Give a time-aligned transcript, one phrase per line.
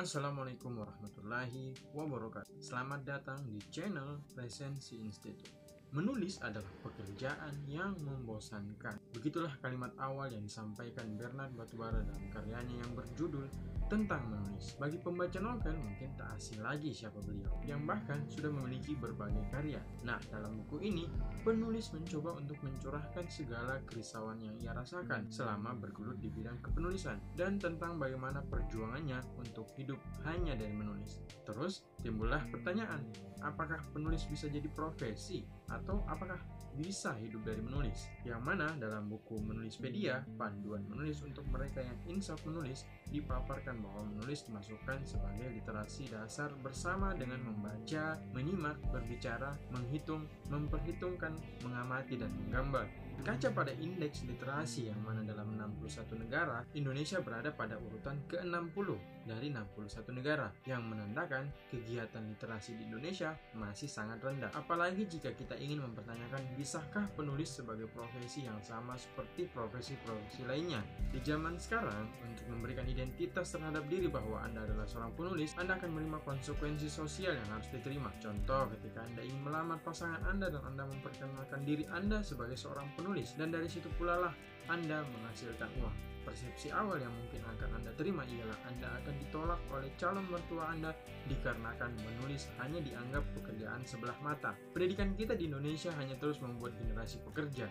[0.00, 2.56] Assalamualaikum warahmatullahi wabarakatuh.
[2.56, 10.46] Selamat datang di channel Resensi Institute Menulis adalah pekerjaan yang membosankan Begitulah kalimat awal yang
[10.46, 13.50] disampaikan Bernard Batubara dalam karyanya yang berjudul
[13.90, 14.78] tentang menulis.
[14.78, 19.82] Bagi pembaca novel mungkin tak asing lagi siapa beliau, yang bahkan sudah memiliki berbagai karya.
[20.06, 21.10] Nah, dalam buku ini,
[21.42, 27.58] penulis mencoba untuk mencurahkan segala kerisauan yang ia rasakan selama bergelut di bidang kepenulisan dan
[27.58, 31.18] tentang bagaimana perjuangannya untuk hidup hanya dari menulis.
[31.42, 33.02] Terus, timbullah pertanyaan,
[33.42, 36.38] apakah penulis bisa jadi profesi atau apakah
[36.78, 38.06] bisa hidup dari menulis?
[38.22, 44.46] Yang mana dalam buku Menulispedia, panduan menulis untuk mereka yang insaf menulis dipaparkan bahwa menulis
[44.46, 51.34] dimasukkan sebagai literasi dasar bersama dengan membaca, menyimak, berbicara, menghitung, memperhitungkan,
[51.66, 52.86] mengamati, dan menggambar.
[53.20, 58.96] Berkaca pada indeks literasi yang mana dalam 61 negara, Indonesia berada pada urutan ke-60
[59.28, 64.48] dari 61 negara yang menandakan kegiatan literasi di Indonesia masih sangat rendah.
[64.56, 70.80] Apalagi jika kita ingin mempertanyakan bisakah penulis sebagai profesi yang sama seperti profesi-profesi lainnya.
[71.12, 75.92] Di zaman sekarang, untuk memberikan identitas terhadap diri bahwa Anda adalah seorang penulis, Anda akan
[75.92, 78.08] menerima konsekuensi sosial yang harus diterima.
[78.16, 83.09] Contoh, ketika Anda ingin melamar pasangan Anda dan Anda memperkenalkan diri Anda sebagai seorang penulis,
[83.10, 84.30] menulis dan dari situ pula lah
[84.70, 85.96] Anda menghasilkan uang.
[86.22, 90.94] Persepsi awal yang mungkin akan Anda terima ialah Anda akan ditolak oleh calon mertua Anda
[91.26, 94.54] dikarenakan menulis hanya dianggap pekerjaan sebelah mata.
[94.70, 97.66] Pendidikan kita di Indonesia hanya terus membuat generasi pekerja,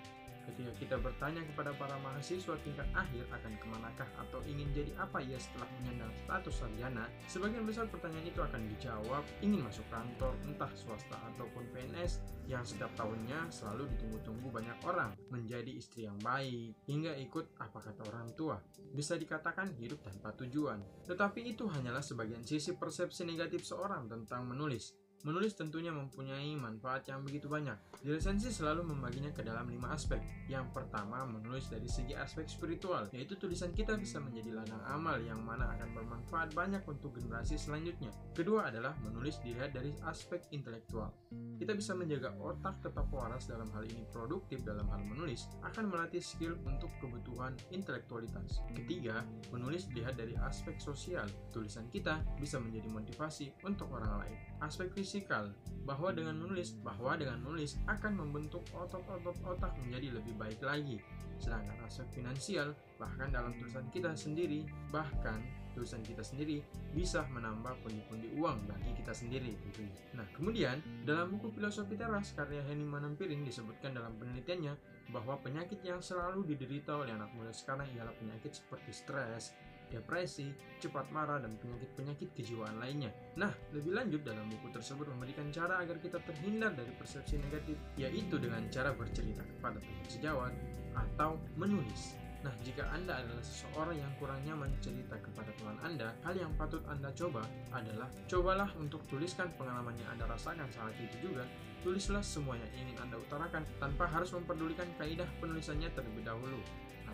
[0.49, 5.21] Ketika kita bertanya kepada para mahasiswa tingkat akhir akan ke manakah atau ingin jadi apa
[5.21, 10.73] ia setelah menyandang status sarjana, sebagian besar pertanyaan itu akan dijawab ingin masuk kantor entah
[10.73, 17.13] swasta ataupun PNS yang setiap tahunnya selalu ditunggu-tunggu banyak orang menjadi istri yang baik hingga
[17.21, 18.57] ikut apa kata orang tua.
[18.89, 20.81] Bisa dikatakan hidup tanpa tujuan.
[21.05, 24.97] Tetapi itu hanyalah sebagian sisi persepsi negatif seorang tentang menulis.
[25.27, 27.75] Menulis tentunya mempunyai manfaat yang begitu banyak.
[27.99, 30.23] Di resensi selalu membaginya ke dalam lima aspek.
[30.47, 35.43] Yang pertama, menulis dari segi aspek spiritual, yaitu tulisan kita bisa menjadi ladang amal yang
[35.43, 38.15] mana akan bermanfaat banyak untuk generasi selanjutnya.
[38.31, 41.11] Kedua adalah menulis dilihat dari aspek intelektual.
[41.59, 46.23] Kita bisa menjaga otak tetap waras dalam hal ini produktif dalam hal menulis, akan melatih
[46.23, 48.63] skill untuk kebutuhan intelektualitas.
[48.71, 51.27] Ketiga, menulis dilihat dari aspek sosial.
[51.51, 54.37] Tulisan kita bisa menjadi motivasi untuk orang lain.
[54.63, 55.49] Aspek fisikal,
[55.89, 61.01] bahwa dengan menulis, bahwa dengan menulis akan membentuk otot-otot otak menjadi lebih baik lagi.
[61.41, 65.41] Sedangkan aspek finansial, bahkan dalam tulisan kita sendiri, bahkan
[65.73, 66.61] tulisan kita sendiri
[66.93, 69.97] bisa menambah pundi-pundi uang bagi kita sendiri tentunya.
[70.13, 70.77] Nah, kemudian
[71.09, 74.77] dalam buku Filosofi Teras karya Henny Manampiring disebutkan dalam penelitiannya
[75.09, 79.57] bahwa penyakit yang selalu diderita oleh anak muda sekarang ialah penyakit seperti stres,
[79.89, 83.11] depresi, cepat marah, dan penyakit-penyakit kejiwaan lainnya.
[83.35, 88.37] Nah, lebih lanjut dalam buku tersebut memberikan cara agar kita terhindar dari persepsi negatif, yaitu
[88.37, 90.53] dengan cara bercerita kepada teman sejawat
[90.95, 92.15] atau menulis.
[92.39, 96.79] Nah, jika Anda adalah seseorang yang kurang nyaman cerita kepada teman Anda, hal yang patut
[96.87, 97.43] Anda coba
[97.75, 101.43] adalah cobalah untuk tuliskan pengalaman yang Anda rasakan saat itu juga.
[101.83, 106.59] Tulislah semua yang ingin Anda utarakan tanpa harus memperdulikan kaidah penulisannya terlebih dahulu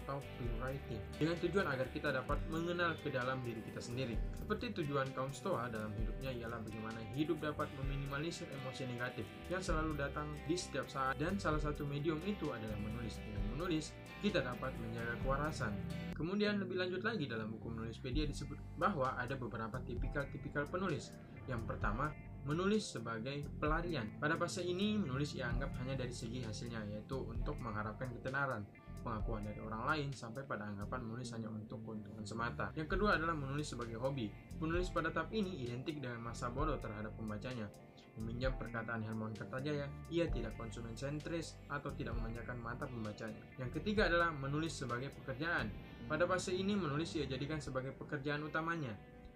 [0.05, 4.13] atau rewriting dengan tujuan agar kita dapat mengenal ke dalam diri kita sendiri.
[4.37, 9.97] Seperti tujuan kaum Stoa dalam hidupnya ialah bagaimana hidup dapat meminimalisir emosi negatif yang selalu
[9.97, 13.17] datang di setiap saat dan salah satu medium itu adalah menulis.
[13.17, 13.89] Dengan menulis,
[14.21, 15.73] kita dapat menjaga kewarasan.
[16.13, 21.11] Kemudian lebih lanjut lagi dalam buku Menulispedia disebut bahwa ada beberapa tipikal-tipikal penulis.
[21.49, 22.13] Yang pertama,
[22.45, 24.05] menulis sebagai pelarian.
[24.21, 28.63] Pada fase ini, menulis dianggap hanya dari segi hasilnya, yaitu untuk mengharapkan ketenaran
[29.05, 32.73] pengakuan dari orang lain sampai pada anggapan menulis hanya untuk keuntungan semata.
[32.73, 34.33] Yang kedua adalah menulis sebagai hobi.
[34.57, 37.69] Penulis pada tahap ini identik dengan masa bodoh terhadap pembacanya.
[38.17, 43.43] Meminjam perkataan Hermawan Kertajaya, ia tidak konsumen sentris atau tidak memanjakan mata pembacanya.
[43.59, 45.69] Yang ketiga adalah menulis sebagai pekerjaan.
[46.07, 48.95] Pada fase ini menulis ia jadikan sebagai pekerjaan utamanya.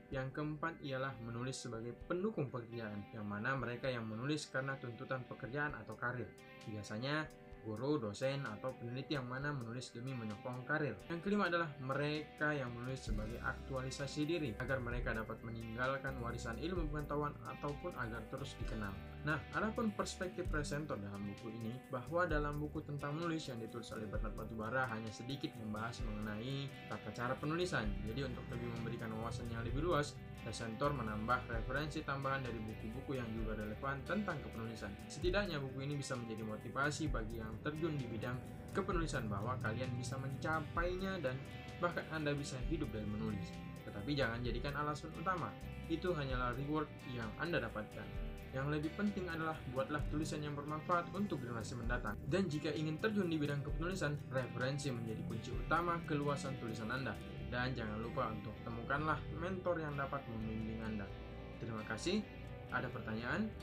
[0.10, 5.76] Yang keempat ialah menulis sebagai pendukung pekerjaan, yang mana mereka yang menulis karena tuntutan pekerjaan
[5.78, 6.26] atau karir.
[6.66, 7.30] Biasanya
[7.64, 10.96] guru, dosen, atau peneliti yang mana menulis demi menyokong karir.
[11.12, 16.90] Yang kelima adalah mereka yang menulis sebagai aktualisasi diri agar mereka dapat meninggalkan warisan ilmu
[16.90, 18.92] pengetahuan ataupun agar terus dikenal.
[19.28, 24.08] Nah, adapun perspektif presenter dalam buku ini bahwa dalam buku tentang menulis yang ditulis oleh
[24.08, 27.84] Bernard Batubara hanya sedikit membahas mengenai tata cara penulisan.
[28.08, 33.28] Jadi untuk lebih memberikan wawasan yang lebih luas, Presentor menambah referensi tambahan dari buku-buku yang
[33.36, 34.92] juga relevan tentang kepenulisan.
[35.12, 38.38] Setidaknya buku ini bisa menjadi motivasi bagi yang terjun di bidang
[38.74, 41.36] kepenulisan bahwa kalian bisa mencapainya dan
[41.80, 43.50] bahkan Anda bisa hidup dari menulis.
[43.88, 45.54] Tetapi Tapi jangan jadikan alasan utama.
[45.86, 48.30] Itu hanyalah reward yang Anda dapatkan.
[48.50, 52.18] Yang lebih penting adalah buatlah tulisan yang bermanfaat untuk generasi mendatang.
[52.26, 57.14] Dan jika ingin terjun di bidang kepenulisan, referensi menjadi kunci utama keluasan tulisan Anda.
[57.54, 61.06] Dan jangan lupa untuk temukanlah mentor yang dapat membimbing Anda.
[61.62, 62.26] Terima kasih.
[62.74, 63.54] Ada pertanyaan?